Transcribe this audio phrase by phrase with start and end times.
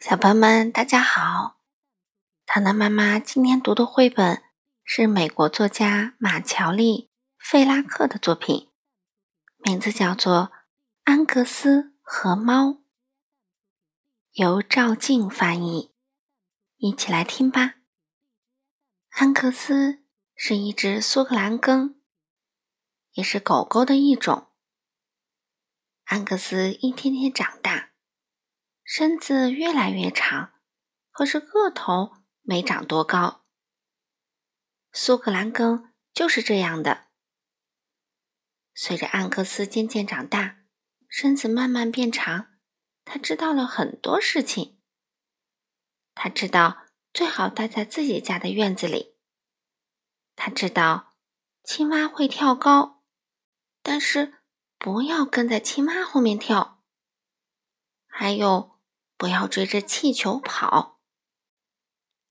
[0.00, 1.60] 小朋友们，大家好！
[2.46, 4.42] 糖糖妈妈今天读的绘本
[4.82, 7.10] 是美国作家马乔丽·
[7.50, 8.70] 费拉克的作品，
[9.58, 10.32] 名字叫做
[11.04, 12.68] 《安格斯和猫》，
[14.32, 15.94] 由赵静翻译。
[16.78, 17.74] 一起来听吧。
[19.10, 20.02] 安格斯
[20.34, 22.00] 是一只苏格兰梗，
[23.12, 24.46] 也是狗狗的一种。
[26.04, 27.89] 安格斯一天天长大。
[28.92, 30.52] 身子越来越长，
[31.12, 33.44] 可是个头没长多高。
[34.90, 37.06] 苏格兰梗就是这样的。
[38.74, 40.64] 随着安格斯渐渐长大，
[41.08, 42.58] 身子慢慢变长，
[43.04, 44.82] 他知道了很多事情。
[46.12, 49.14] 他知道最好待在自己家的院子里。
[50.34, 51.14] 他知道
[51.62, 53.04] 青蛙会跳高，
[53.84, 54.42] 但是
[54.76, 56.82] 不要跟在青蛙后面跳。
[58.08, 58.79] 还有。
[59.20, 60.98] 不要追着气球跑。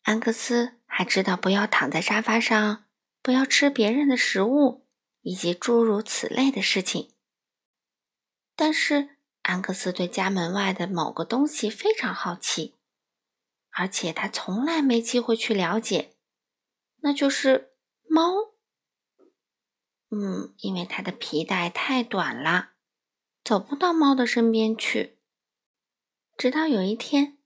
[0.02, 2.86] 安格斯还知道不要躺在沙发上，
[3.22, 4.88] 不要吃别人的食物，
[5.22, 7.14] 以及诸如此类的事情。
[8.56, 12.80] 但是安格斯对家门外的某个东西非常好奇，
[13.70, 16.16] 而且他从来没机会去了解，
[17.02, 17.76] 那就是
[18.08, 18.56] 猫。
[20.10, 22.72] 嗯，因为他的皮带太短了，
[23.44, 25.19] 走不到猫的身边去。
[26.40, 27.38] 直到有一天，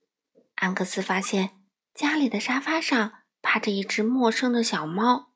[0.53, 1.59] 安格斯发现
[1.95, 5.33] 家里的沙发上趴着一只陌生的小猫。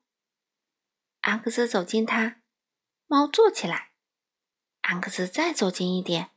[1.22, 2.40] 安格斯走近它，
[3.08, 3.94] 猫坐起来。
[4.82, 6.30] 安格斯再走近一点，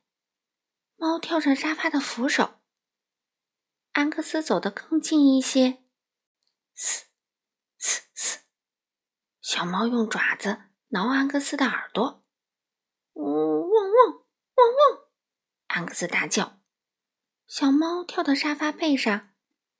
[0.95, 2.59] 猫跳上沙发的扶手。
[3.91, 5.83] 安格斯走得更近一些，
[6.73, 7.05] 嘶
[7.77, 8.39] 嘶嘶，
[9.41, 12.25] 小猫用爪子挠安格斯的耳朵。
[13.13, 14.25] 呜汪汪
[14.55, 15.05] 汪汪！
[15.67, 16.60] 安格斯大叫。
[17.51, 19.33] 小猫跳到沙发背上，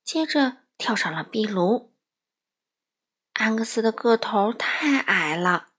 [0.03, 1.95] 接着跳上了壁炉。
[3.31, 5.69] 安格斯的个头太矮了，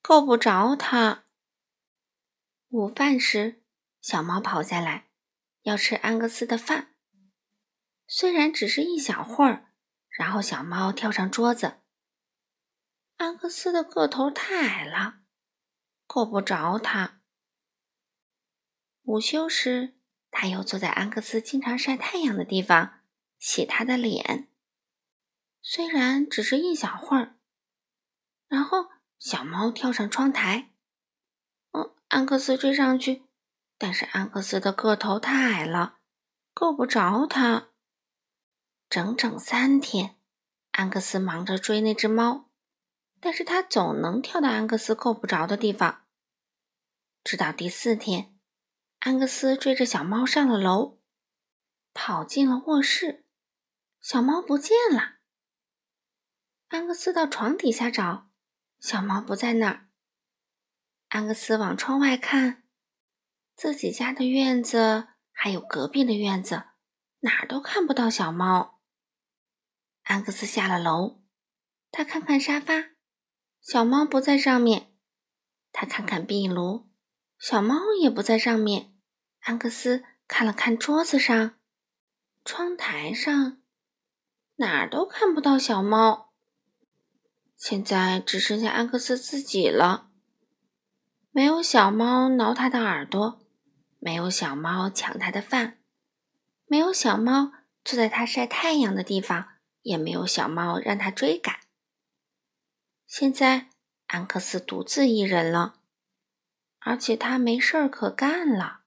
[0.00, 1.24] 够不着它。
[2.68, 3.60] 午饭时，
[4.00, 5.08] 小猫跑下来，
[5.62, 6.94] 要吃安格斯的饭。
[8.06, 9.72] 虽然只是一小会儿，
[10.10, 11.80] 然后小猫跳上桌子。
[13.16, 15.22] 安格斯的个头太矮了，
[16.06, 17.20] 够不着它。
[19.02, 19.98] 午休时。
[20.34, 23.00] 他又坐在安格斯经常晒太阳的地方，
[23.38, 24.48] 洗他的脸。
[25.60, 27.36] 虽然只是一小会儿，
[28.48, 28.88] 然后
[29.18, 30.72] 小猫跳上窗台，
[31.72, 33.24] 嗯，安格斯追上去，
[33.78, 35.98] 但是安格斯的个头太矮了，
[36.52, 37.68] 够不着他。
[38.88, 40.16] 整整三天，
[40.72, 42.50] 安格斯忙着追那只猫，
[43.20, 46.06] 但是他总能跳到安格斯够不着的地方。
[47.22, 48.31] 直到第四天。
[49.04, 51.00] 安格斯追着小猫上了楼，
[51.92, 53.26] 跑进了卧室。
[54.00, 55.16] 小猫不见了。
[56.68, 58.30] 安格斯到床底下找，
[58.78, 59.88] 小猫不在那儿。
[61.08, 62.62] 安格斯往窗外看，
[63.56, 66.66] 自己家的院子还有隔壁的院子，
[67.22, 68.80] 哪儿都看不到小猫。
[70.04, 71.24] 安格斯下了楼，
[71.90, 72.90] 他看看沙发，
[73.60, 74.92] 小猫不在上面；
[75.72, 76.88] 他看看壁炉，
[77.36, 78.91] 小猫也不在上面。
[79.42, 81.56] 安格斯看了看桌子上、
[82.44, 83.60] 窗台上，
[84.56, 86.32] 哪儿都看不到小猫。
[87.56, 90.10] 现在只剩下安格斯自己了。
[91.32, 93.40] 没有小猫挠他的耳朵，
[93.98, 95.78] 没有小猫抢他的饭，
[96.66, 97.52] 没有小猫
[97.84, 99.48] 坐在他晒太阳的地方，
[99.82, 101.56] 也没有小猫让他追赶。
[103.08, 103.70] 现在
[104.06, 105.80] 安克斯独自一人了，
[106.78, 108.81] 而且他没事儿可干了。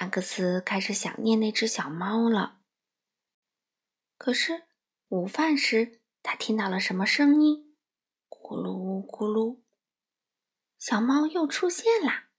[0.00, 2.62] 安格斯开始想念那只小猫了。
[4.16, 4.62] 可是
[5.08, 7.76] 午饭时，他听到了什么声音？
[8.30, 9.60] 咕噜咕噜，
[10.78, 12.30] 小猫又出现了。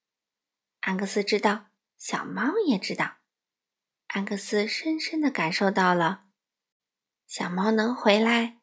[0.79, 1.67] 安格斯知道，
[1.99, 3.17] 小猫也知道。
[4.07, 6.25] 安格斯深深的感受到了，
[7.27, 8.59] 小猫能回来，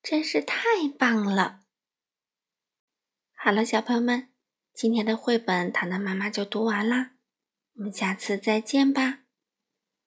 [0.00, 0.60] 真是太
[0.96, 1.64] 棒了。
[3.34, 4.32] 好了，小朋友们，
[4.72, 7.16] 今天的绘本糖糖妈妈就读完啦。
[7.78, 9.17] 我们下次再见吧。